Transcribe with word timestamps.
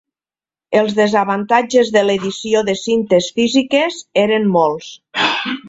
Els 0.79 0.95
desavantatges 0.99 1.91
de 1.97 2.03
l'edició 2.07 2.65
de 2.71 2.77
cintes 2.85 3.29
físiques 3.37 4.03
eren 4.27 4.51
molts. 4.59 4.93